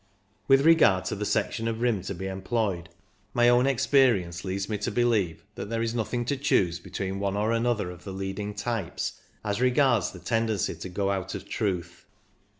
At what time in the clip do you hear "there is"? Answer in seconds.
5.69-5.91